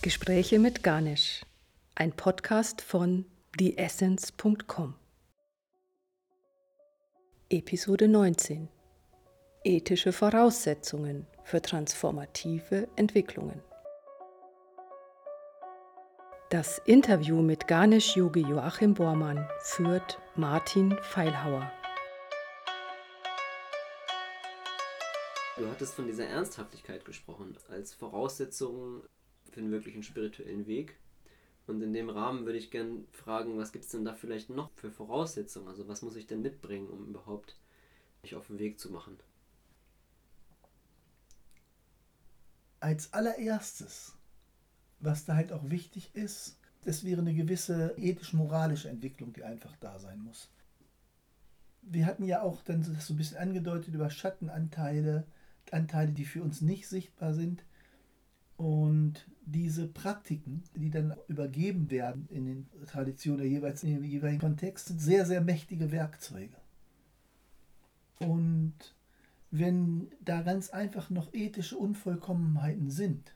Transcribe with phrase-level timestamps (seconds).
[0.00, 1.44] Gespräche mit Ganesh,
[1.96, 3.24] ein Podcast von
[3.58, 4.94] theessence.com.
[7.50, 8.68] Episode 19
[9.64, 13.60] Ethische Voraussetzungen für transformative Entwicklungen.
[16.50, 21.72] Das Interview mit Ganesh Yogi Joachim Bormann führt Martin Feilhauer.
[25.56, 29.02] Du hattest von dieser Ernsthaftigkeit gesprochen als Voraussetzung
[29.50, 30.96] für einen wirklichen spirituellen Weg.
[31.66, 34.70] Und in dem Rahmen würde ich gerne fragen, was gibt es denn da vielleicht noch
[34.72, 35.68] für Voraussetzungen?
[35.68, 37.56] Also was muss ich denn mitbringen, um überhaupt
[38.22, 39.18] mich auf den Weg zu machen?
[42.80, 44.14] Als allererstes,
[45.00, 49.98] was da halt auch wichtig ist, das wäre eine gewisse ethisch-moralische Entwicklung, die einfach da
[49.98, 50.48] sein muss.
[51.82, 55.26] Wir hatten ja auch dann so ein bisschen angedeutet über Schattenanteile,
[55.70, 57.62] Anteile, die für uns nicht sichtbar sind.
[58.58, 64.40] Und diese Praktiken, die dann übergeben werden in den Traditionen der jeweils in dem jeweiligen
[64.40, 66.56] Kontext, sind sehr, sehr mächtige Werkzeuge.
[68.18, 68.74] Und
[69.52, 73.32] wenn da ganz einfach noch ethische Unvollkommenheiten sind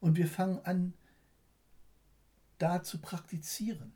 [0.00, 0.94] und wir fangen an,
[2.58, 3.92] da zu praktizieren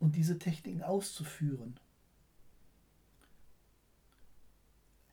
[0.00, 1.78] und diese Techniken auszuführen,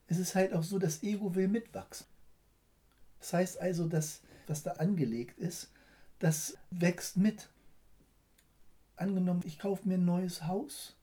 [0.08, 2.08] es ist halt auch so, das Ego will mitwachsen.
[3.20, 5.72] Das heißt also, dass was da angelegt ist,
[6.20, 7.50] das wächst mit.
[8.96, 10.96] Angenommen, ich kaufe mir ein neues Haus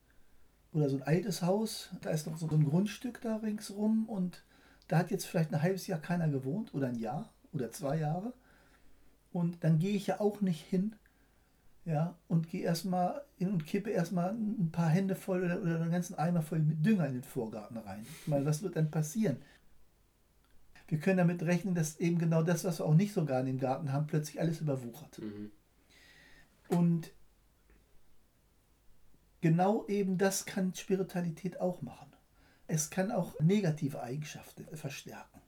[0.72, 4.44] oder so ein altes Haus, da ist noch so ein Grundstück da ringsrum und
[4.88, 8.32] da hat jetzt vielleicht ein halbes Jahr keiner gewohnt oder ein Jahr oder zwei Jahre.
[9.32, 10.94] Und dann gehe ich ja auch nicht hin
[11.84, 15.90] ja, und gehe erstmal hin und kippe erstmal ein paar Hände voll oder, oder einen
[15.90, 18.06] ganzen Eimer voll mit Dünger in den Vorgarten rein.
[18.20, 19.38] Ich meine, was wird dann passieren?
[20.88, 23.58] Wir können damit rechnen, dass eben genau das, was wir auch nicht so gerne im
[23.58, 25.18] Garten haben, plötzlich alles überwuchert.
[25.18, 25.50] Mhm.
[26.68, 27.12] Und
[29.40, 32.12] genau eben das kann Spiritualität auch machen.
[32.66, 35.40] Es kann auch negative Eigenschaften verstärken.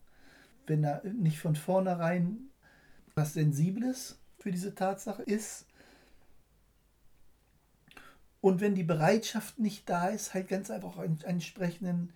[0.67, 2.49] Wenn da nicht von vornherein
[3.15, 5.67] was Sensibles für diese Tatsache ist,
[8.45, 12.13] und wenn die Bereitschaft nicht da ist, halt ganz einfach an entsprechenden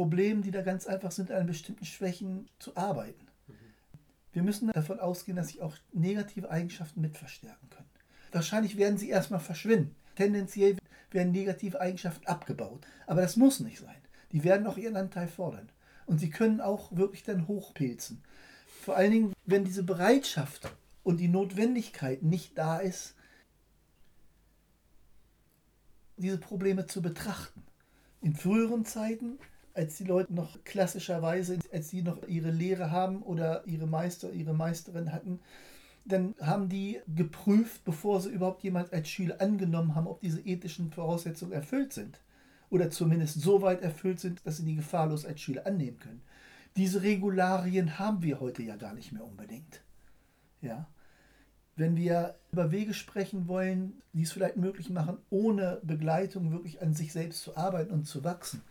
[0.00, 3.26] Problemen, die da ganz einfach sind, an bestimmten Schwächen zu arbeiten.
[3.46, 3.54] Mhm.
[4.32, 7.90] Wir müssen davon ausgehen, dass sich auch negative Eigenschaften mit verstärken können.
[8.32, 9.94] Wahrscheinlich werden sie erstmal verschwinden.
[10.16, 10.78] Tendenziell
[11.10, 12.86] werden negative Eigenschaften abgebaut.
[13.06, 14.00] Aber das muss nicht sein.
[14.32, 15.68] Die werden auch ihren Anteil fordern.
[16.06, 18.22] Und sie können auch wirklich dann hochpilzen.
[18.80, 20.72] Vor allen Dingen, wenn diese Bereitschaft
[21.02, 23.16] und die Notwendigkeit nicht da ist,
[26.16, 27.62] diese Probleme zu betrachten.
[28.22, 29.38] In früheren Zeiten,
[29.74, 34.54] als die Leute noch klassischerweise, als sie noch ihre Lehre haben oder ihre Meister, ihre
[34.54, 35.40] Meisterin hatten,
[36.04, 40.90] dann haben die geprüft, bevor sie überhaupt jemand als Schüler angenommen haben, ob diese ethischen
[40.90, 42.20] Voraussetzungen erfüllt sind.
[42.70, 46.22] Oder zumindest so weit erfüllt sind, dass sie die gefahrlos als Schüler annehmen können.
[46.76, 49.82] Diese Regularien haben wir heute ja gar nicht mehr unbedingt.
[50.62, 50.86] Ja.
[51.76, 56.94] Wenn wir über Wege sprechen wollen, die es vielleicht möglich machen, ohne Begleitung wirklich an
[56.94, 58.62] sich selbst zu arbeiten und zu wachsen.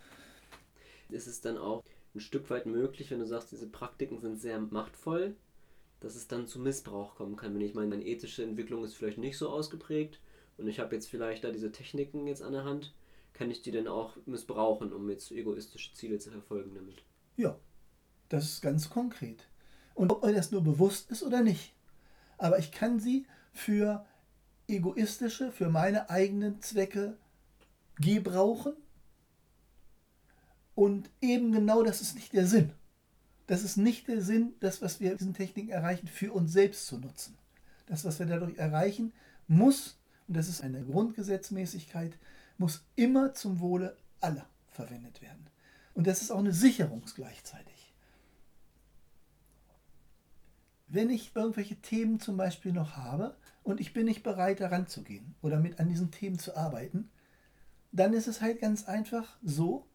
[1.12, 1.82] Ist es dann auch
[2.14, 5.36] ein Stück weit möglich, wenn du sagst, diese Praktiken sind sehr machtvoll,
[6.00, 9.18] dass es dann zu Missbrauch kommen kann, wenn ich meine, meine ethische Entwicklung ist vielleicht
[9.18, 10.20] nicht so ausgeprägt
[10.56, 12.94] und ich habe jetzt vielleicht da diese Techniken jetzt an der Hand,
[13.32, 17.02] kann ich die dann auch missbrauchen, um jetzt egoistische Ziele zu verfolgen damit?
[17.36, 17.58] Ja,
[18.28, 19.46] das ist ganz konkret.
[19.94, 21.74] Und ob euch das nur bewusst ist oder nicht
[22.40, 24.04] aber ich kann sie für
[24.66, 27.16] egoistische, für meine eigenen Zwecke
[28.00, 28.72] gebrauchen.
[30.80, 32.72] Und eben genau das ist nicht der Sinn.
[33.46, 36.86] Das ist nicht der Sinn, das, was wir in diesen Techniken erreichen, für uns selbst
[36.86, 37.36] zu nutzen.
[37.86, 39.12] Das, was wir dadurch erreichen,
[39.46, 42.16] muss, und das ist eine Grundgesetzmäßigkeit,
[42.56, 45.48] muss immer zum Wohle aller verwendet werden.
[45.92, 47.80] Und das ist auch eine Sicherung gleichzeitig
[50.90, 55.02] wenn ich irgendwelche Themen zum Beispiel noch habe und ich bin nicht bereit, daran zu
[55.02, 57.08] gehen oder mit an diesen Themen zu arbeiten,
[57.92, 59.86] dann ist es halt ganz einfach so,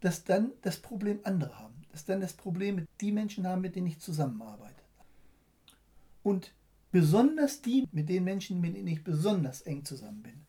[0.00, 1.74] dass dann das Problem andere haben.
[1.92, 4.82] Dass dann das Problem mit die Menschen haben, mit denen ich zusammenarbeite.
[6.22, 6.52] Und
[6.90, 10.46] besonders die, mit den Menschen, mit denen ich besonders eng zusammen bin.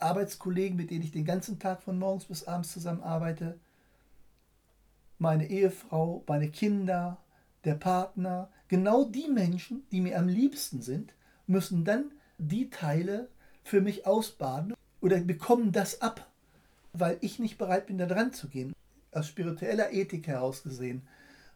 [0.00, 3.58] Arbeitskollegen, mit denen ich den ganzen Tag von morgens bis abends zusammenarbeite.
[5.18, 7.18] Meine Ehefrau, meine Kinder,
[7.64, 11.12] der Partner, genau die Menschen, die mir am liebsten sind,
[11.46, 13.28] müssen dann die Teile
[13.64, 16.27] für mich ausbaden oder bekommen das ab,
[16.98, 18.74] weil ich nicht bereit bin, da dran zu gehen.
[19.12, 21.06] Aus spiritueller Ethik heraus gesehen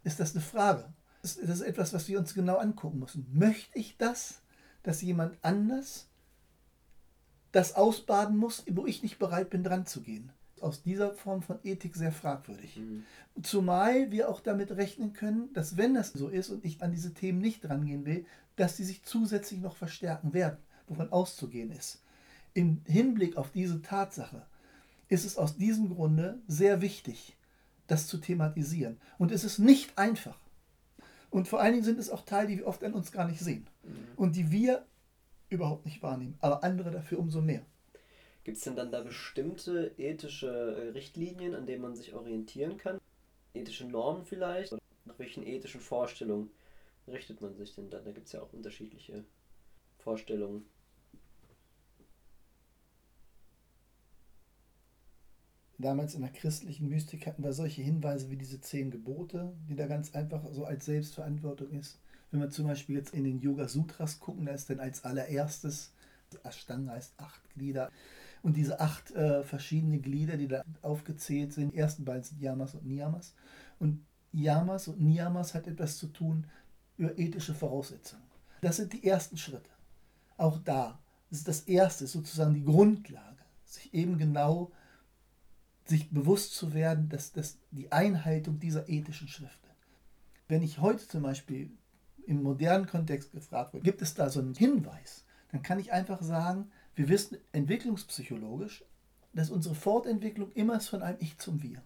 [0.05, 0.93] ist das eine Frage.
[1.23, 3.27] Das ist etwas, was wir uns genau angucken müssen.
[3.33, 4.43] Möchte ich das,
[4.83, 6.09] dass jemand anders
[7.53, 10.33] das ausbaden muss, wo ich nicht bereit bin, dran zu gehen?
[10.61, 12.77] Aus dieser Form von Ethik sehr fragwürdig.
[12.77, 13.05] Mhm.
[13.43, 17.15] Zumal wir auch damit rechnen können, dass wenn das so ist und ich an diese
[17.15, 22.03] Themen nicht rangehen will, dass die sich zusätzlich noch verstärken werden, wovon auszugehen ist.
[22.55, 24.47] Im Hinblick auf diese Tatsache
[25.13, 27.37] ist es aus diesem Grunde sehr wichtig,
[27.87, 28.99] das zu thematisieren.
[29.19, 30.39] Und es ist nicht einfach.
[31.29, 33.41] Und vor allen Dingen sind es auch Teile, die wir oft an uns gar nicht
[33.41, 34.09] sehen mhm.
[34.17, 34.87] und die wir
[35.51, 37.63] überhaupt nicht wahrnehmen, aber andere dafür umso mehr.
[38.45, 42.99] Gibt es denn dann da bestimmte ethische äh, Richtlinien, an denen man sich orientieren kann?
[43.53, 44.73] Ethische Normen vielleicht?
[44.73, 46.51] Oder nach welchen ethischen Vorstellungen
[47.07, 48.01] richtet man sich denn da?
[48.01, 49.25] Da gibt es ja auch unterschiedliche
[49.99, 50.65] Vorstellungen.
[55.83, 59.87] Damals in der christlichen Mystik hatten wir solche Hinweise wie diese zehn Gebote, die da
[59.87, 62.01] ganz einfach so als Selbstverantwortung ist.
[62.31, 65.93] Wenn wir zum Beispiel jetzt in den Yoga Sutras gucken, da ist dann als allererstes,
[66.45, 67.91] Ashtanga heißt acht Glieder.
[68.43, 72.75] Und diese acht äh, verschiedene Glieder, die da aufgezählt sind, die ersten beiden sind Yamas
[72.75, 73.35] und Niyamas.
[73.79, 76.47] Und Yamas und Niyamas hat etwas zu tun
[76.97, 78.25] über ethische Voraussetzungen.
[78.63, 79.71] Das sind die ersten Schritte.
[80.37, 80.99] Auch da
[81.31, 84.73] ist das erste, sozusagen die Grundlage, sich eben genau
[85.93, 89.69] sich bewusst zu werden, dass, dass die Einhaltung dieser ethischen Schriften.
[90.49, 91.71] Wenn ich heute zum Beispiel
[92.27, 96.23] im modernen Kontext gefragt wird, gibt es da so einen Hinweis, dann kann ich einfach
[96.23, 98.85] sagen, wir wissen entwicklungspsychologisch,
[99.35, 101.83] dass unsere Fortentwicklung immer ist von einem Ich zum Wir.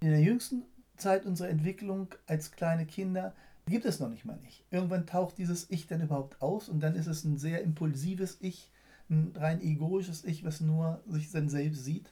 [0.00, 0.64] In der jüngsten
[0.96, 3.32] Zeit unserer Entwicklung als kleine Kinder
[3.66, 4.64] gibt es noch nicht mal Ich.
[4.72, 8.72] Irgendwann taucht dieses Ich dann überhaupt aus und dann ist es ein sehr impulsives Ich,
[9.08, 12.10] ein rein egoisches Ich, was nur sich dann selbst sieht.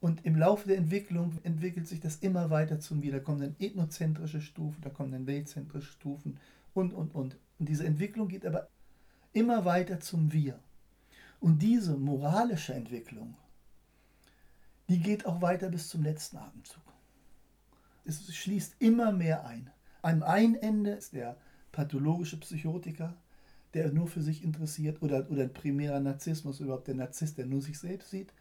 [0.00, 3.12] Und im Laufe der Entwicklung entwickelt sich das immer weiter zum Wir.
[3.12, 6.38] Da kommen dann ethnozentrische Stufen, da kommen dann weltzentrische Stufen
[6.74, 7.36] und, und, und.
[7.58, 8.68] Und diese Entwicklung geht aber
[9.32, 10.58] immer weiter zum Wir.
[11.40, 13.34] Und diese moralische Entwicklung,
[14.88, 16.82] die geht auch weiter bis zum letzten Atemzug.
[18.04, 19.70] Es schließt immer mehr ein.
[20.02, 21.36] Am einen Ende ist der
[21.72, 23.14] pathologische Psychotiker,
[23.74, 27.60] der nur für sich interessiert, oder, oder ein primärer Narzissmus, überhaupt der Narzisst, der nur
[27.60, 28.32] sich selbst sieht.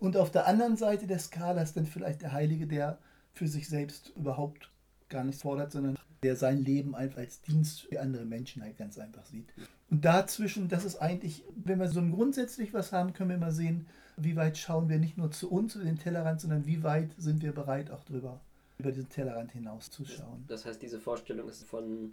[0.00, 2.98] Und auf der anderen Seite der Skala ist dann vielleicht der Heilige, der
[3.32, 4.70] für sich selbst überhaupt
[5.08, 8.98] gar nichts fordert, sondern der sein Leben einfach als Dienst für andere Menschen halt ganz
[8.98, 9.48] einfach sieht.
[9.90, 13.86] Und dazwischen, das ist eigentlich, wenn wir so grundsätzlich was haben, können wir mal sehen,
[14.16, 17.42] wie weit schauen wir nicht nur zu uns, zu den Tellerrand, sondern wie weit sind
[17.42, 18.40] wir bereit, auch drüber,
[18.78, 20.44] über diesen Tellerrand hinauszuschauen.
[20.48, 22.12] Das heißt, diese Vorstellung ist von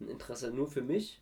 [0.00, 1.20] ein Interesse nur für mich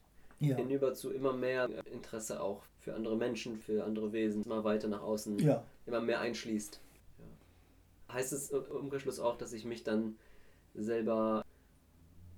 [0.49, 0.57] ja.
[0.57, 5.03] hinüber zu immer mehr Interesse auch für andere Menschen, für andere Wesen, immer weiter nach
[5.03, 5.65] außen, ja.
[5.87, 6.81] immer mehr einschließt.
[7.19, 8.15] Ja.
[8.15, 10.17] Heißt es im Umkehrschluss auch, dass ich mich dann
[10.75, 11.45] selber,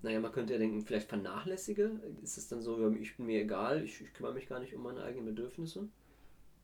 [0.03, 1.91] naja, man könnte ja denken, vielleicht vernachlässige?
[2.23, 4.83] Ist es dann so, ich bin mir egal, ich, ich kümmere mich gar nicht um
[4.83, 5.89] meine eigenen Bedürfnisse?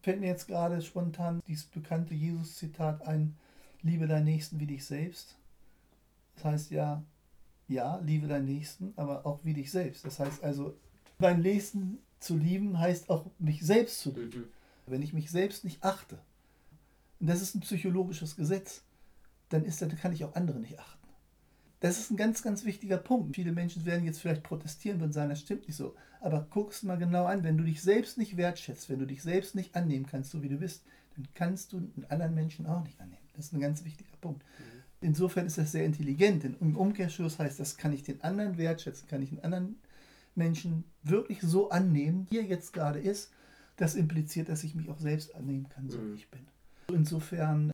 [0.03, 3.37] Fällt mir jetzt gerade spontan dieses bekannte Jesus-Zitat ein,
[3.83, 5.37] liebe deinen Nächsten wie dich selbst.
[6.35, 7.03] Das heißt ja,
[7.69, 10.05] ja, liebe deinen Nächsten, aber auch wie dich selbst.
[10.05, 10.77] Das heißt also,
[11.23, 14.41] beim Nächsten zu lieben heißt auch mich selbst zu lieben.
[14.41, 14.49] Mhm.
[14.87, 16.19] Wenn ich mich selbst nicht achte,
[17.21, 18.83] und das ist ein psychologisches Gesetz,
[19.49, 20.99] dann, ist, dann kann ich auch andere nicht achten.
[21.81, 23.35] Das ist ein ganz, ganz wichtiger Punkt.
[23.35, 25.95] Viele Menschen werden jetzt vielleicht protestieren und sagen, das stimmt nicht so.
[26.21, 29.23] Aber guck es mal genau an, wenn du dich selbst nicht wertschätzt, wenn du dich
[29.23, 30.85] selbst nicht annehmen kannst, so wie du bist,
[31.17, 33.23] dann kannst du einen anderen Menschen auch nicht annehmen.
[33.35, 34.43] Das ist ein ganz wichtiger Punkt.
[34.43, 34.83] Mhm.
[35.01, 36.45] Insofern ist das sehr intelligent.
[36.45, 39.77] Denn im Umkehrschluss heißt das, kann ich den anderen wertschätzen, kann ich den anderen
[40.35, 43.33] Menschen wirklich so annehmen, wie er jetzt gerade ist,
[43.77, 46.13] das impliziert, dass ich mich auch selbst annehmen kann, so mhm.
[46.13, 46.47] wie ich bin.
[46.89, 47.73] Insofern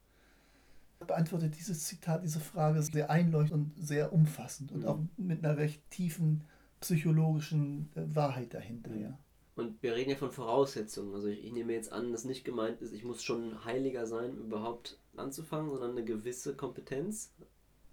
[1.06, 4.86] beantwortet dieses Zitat diese Frage sehr einleuchtend und sehr umfassend und mhm.
[4.86, 6.44] auch mit einer recht tiefen
[6.80, 8.90] psychologischen äh, Wahrheit dahinter.
[8.90, 9.02] Mhm.
[9.02, 9.18] Ja.
[9.56, 11.12] Und wir reden ja von Voraussetzungen.
[11.14, 14.30] Also ich, ich, nehme jetzt an, dass nicht gemeint ist, ich muss schon heiliger sein,
[14.30, 17.34] um überhaupt anzufangen, sondern eine gewisse Kompetenz.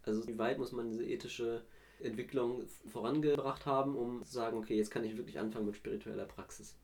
[0.04, 1.64] Also wie weit muss man diese ethische
[2.02, 6.76] Entwicklung vorangebracht haben, um zu sagen, okay, jetzt kann ich wirklich anfangen mit spiritueller Praxis.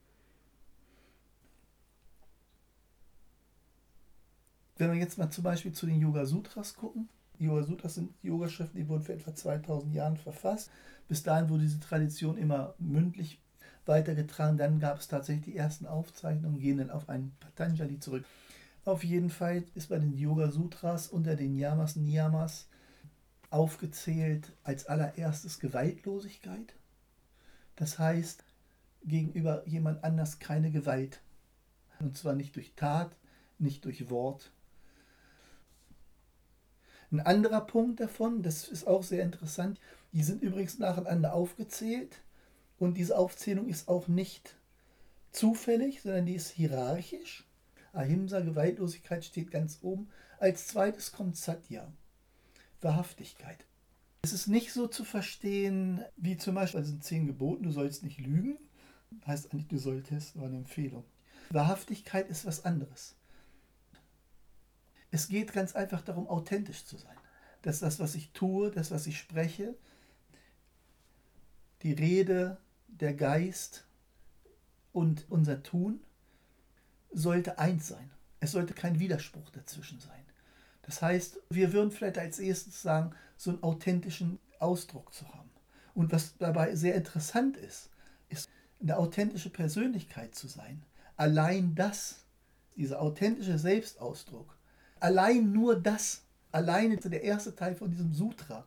[4.77, 7.07] Wenn wir jetzt mal zum Beispiel zu den Yoga Sutras gucken.
[7.37, 10.71] Yoga Sutras sind Yogaschriften, die wurden vor etwa 2000 Jahren verfasst.
[11.07, 13.39] Bis dahin wurde diese Tradition immer mündlich
[13.85, 14.57] weitergetragen.
[14.57, 18.25] Dann gab es tatsächlich die ersten Aufzeichnungen, gehen dann auf einen Patanjali zurück.
[18.83, 22.67] Auf jeden Fall ist bei den Yoga Sutras unter den Yamas, Niyamas
[23.51, 26.73] aufgezählt als allererstes Gewaltlosigkeit.
[27.75, 28.43] Das heißt,
[29.03, 31.21] gegenüber jemand anders keine Gewalt.
[31.99, 33.15] Und zwar nicht durch Tat,
[33.59, 34.51] nicht durch Wort.
[37.11, 39.79] Ein anderer Punkt davon, das ist auch sehr interessant,
[40.13, 42.21] die sind übrigens nacheinander aufgezählt
[42.79, 44.55] und diese Aufzählung ist auch nicht
[45.31, 47.45] zufällig, sondern die ist hierarchisch.
[47.93, 50.09] Ahimsa, Gewaltlosigkeit steht ganz oben.
[50.39, 51.91] Als zweites kommt Satya,
[52.81, 53.65] Wahrhaftigkeit.
[54.23, 58.03] Es ist nicht so zu verstehen, wie zum Beispiel, also in zehn Geboten, du sollst
[58.03, 58.57] nicht lügen.
[59.25, 61.03] Heißt eigentlich, du solltest, war eine Empfehlung.
[61.49, 63.15] Wahrhaftigkeit ist was anderes.
[65.09, 67.17] Es geht ganz einfach darum, authentisch zu sein.
[67.63, 69.75] Dass das, was ich tue, das, was ich spreche,
[71.83, 72.57] die Rede,
[72.87, 73.85] der Geist
[74.93, 75.99] und unser Tun
[77.11, 78.11] sollte eins sein.
[78.39, 80.23] Es sollte kein Widerspruch dazwischen sein.
[80.83, 85.49] Das heißt, wir würden vielleicht als erstes sagen, so einen authentischen Ausdruck zu haben.
[85.93, 87.89] Und was dabei sehr interessant ist,
[88.29, 88.49] ist
[88.81, 90.83] eine authentische Persönlichkeit zu sein.
[91.17, 92.25] Allein das,
[92.75, 94.57] dieser authentische Selbstausdruck,
[94.99, 98.65] allein nur das, alleine der erste Teil von diesem Sutra,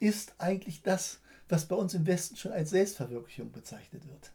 [0.00, 4.32] ist eigentlich das, was bei uns im Westen schon als Selbstverwirklichung bezeichnet wird.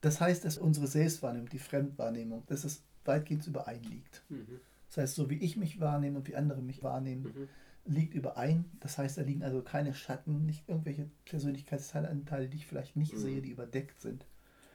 [0.00, 4.22] Das heißt, dass unsere Selbstwahrnehmung, die Fremdwahrnehmung, dass es weitgehend übereinliegt.
[4.28, 4.60] Mhm.
[4.92, 7.48] Das heißt, so wie ich mich wahrnehme und wie andere mich wahrnehmen, mhm.
[7.94, 8.66] liegt überein.
[8.80, 13.18] Das heißt, da liegen also keine Schatten, nicht irgendwelche Persönlichkeitsanteile, die ich vielleicht nicht mhm.
[13.18, 14.26] sehe, die überdeckt sind.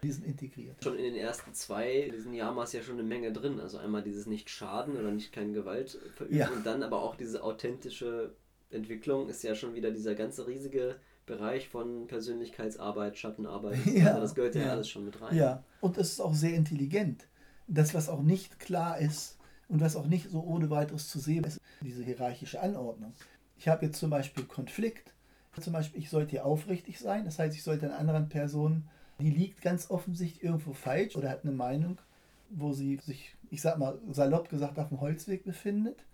[0.01, 0.83] Die sind integriert.
[0.83, 3.59] Schon in den ersten zwei, diesen Yamas ja schon eine Menge drin.
[3.59, 6.49] Also einmal dieses nicht schaden oder nicht keine Gewalt verüben ja.
[6.49, 8.35] und dann aber auch diese authentische
[8.71, 10.95] Entwicklung ist ja schon wieder dieser ganze riesige
[11.27, 13.85] Bereich von Persönlichkeitsarbeit, Schattenarbeit.
[13.85, 15.35] Ja, also das gehört ja, ja, alles schon mit rein.
[15.35, 17.27] Ja, und es ist auch sehr intelligent.
[17.67, 19.36] Das, was auch nicht klar ist
[19.69, 23.13] und was auch nicht so ohne weiteres zu sehen ist, diese hierarchische Anordnung.
[23.57, 25.13] Ich habe jetzt zum Beispiel Konflikt.
[25.59, 27.25] Zum Beispiel, ich sollte hier aufrichtig sein.
[27.25, 28.87] Das heißt, ich sollte einer anderen Person,
[29.19, 31.97] die liegt ganz offensichtlich irgendwo falsch oder hat eine Meinung,
[32.51, 36.05] wo sie sich, ich sag mal, salopp gesagt, auf dem Holzweg befindet.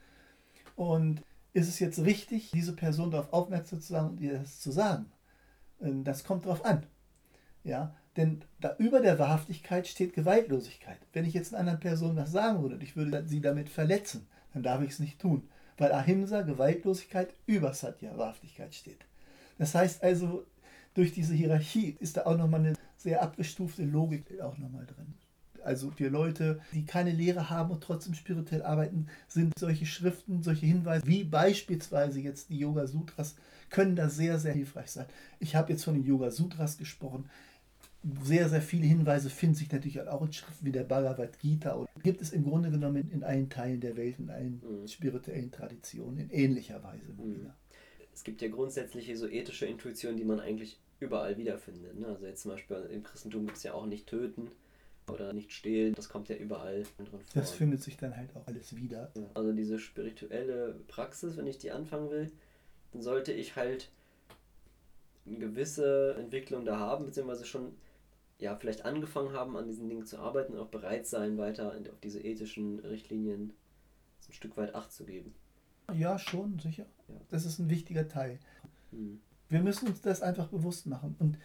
[0.78, 4.72] Und ist es jetzt richtig, diese Person darauf aufmerksam zu sagen und ihr das zu
[4.72, 5.12] sagen?
[5.82, 6.86] Ähm, das kommt darauf an.
[7.66, 10.98] Ja, denn da über der Wahrhaftigkeit steht Gewaltlosigkeit.
[11.14, 14.28] Wenn ich jetzt einer anderen Person was sagen würde und ich würde sie damit verletzen,
[14.54, 15.48] dann darf ich es nicht tun.
[15.78, 19.06] Weil Ahimsa, Gewaltlosigkeit, über Satya, Wahrhaftigkeit steht.
[19.58, 20.46] Das heißt also,
[20.94, 25.16] durch diese Hierarchie ist da auch nochmal eine sehr abgestufte Logik auch nochmal drin
[25.64, 30.66] also für Leute, die keine Lehre haben und trotzdem spirituell arbeiten, sind solche Schriften, solche
[30.66, 33.36] Hinweise, wie beispielsweise jetzt die Yoga Sutras,
[33.70, 35.06] können da sehr, sehr hilfreich sein.
[35.40, 37.30] Ich habe jetzt von den Yoga Sutras gesprochen.
[38.22, 41.74] Sehr, sehr viele Hinweise finden sich natürlich auch in Schriften wie der Bhagavad Gita.
[41.74, 44.88] Und gibt es im Grunde genommen in allen Teilen der Welt, in allen mhm.
[44.88, 47.14] spirituellen Traditionen, in ähnlicher Weise.
[47.18, 47.52] Mhm.
[48.14, 52.00] Es gibt ja grundsätzliche so ethische Intuitionen, die man eigentlich überall wiederfindet.
[52.00, 52.08] Ne?
[52.08, 54.52] Also jetzt zum Beispiel im Christentum gibt es ja auch nicht töten
[55.10, 57.20] oder nicht stehlen, das kommt ja überall drin vor.
[57.34, 59.12] Das findet sich dann halt auch alles wieder.
[59.34, 62.32] Also diese spirituelle Praxis, wenn ich die anfangen will,
[62.94, 63.90] dann sollte ich halt
[65.26, 67.74] eine gewisse Entwicklung da haben, beziehungsweise schon
[68.44, 72.00] ja, vielleicht angefangen haben, an diesen Dingen zu arbeiten und auch bereit sein, weiter auf
[72.02, 73.54] diese ethischen Richtlinien
[74.28, 75.34] ein Stück weit Acht zu geben.
[75.94, 76.86] Ja, schon, sicher.
[77.08, 77.16] Ja.
[77.30, 78.40] Das ist ein wichtiger Teil.
[78.92, 79.22] Hm.
[79.48, 81.16] Wir müssen uns das einfach bewusst machen.
[81.20, 81.38] Und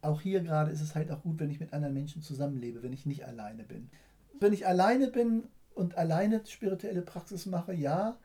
[0.00, 2.92] auch hier gerade ist es halt auch gut, wenn ich mit anderen Menschen zusammenlebe, wenn
[2.92, 3.90] ich nicht alleine bin.
[4.38, 8.16] Wenn ich alleine bin und alleine spirituelle Praxis mache, ja,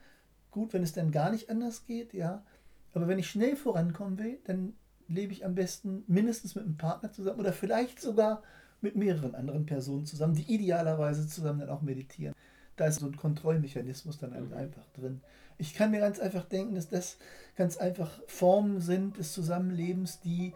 [0.52, 2.46] gut, wenn es dann gar nicht anders geht, ja.
[2.94, 4.74] Aber wenn ich schnell vorankommen will, dann
[5.08, 8.44] lebe ich am besten mindestens mit einem Partner zusammen oder vielleicht sogar
[8.82, 12.36] mit mehreren anderen Personen zusammen, die idealerweise zusammen dann auch meditieren.
[12.76, 14.54] Da ist so ein Kontrollmechanismus dann mhm.
[14.54, 15.22] einfach drin.
[15.58, 17.18] Ich kann mir ganz einfach denken, dass das
[17.56, 20.54] ganz einfach Formen sind des Zusammenlebens, die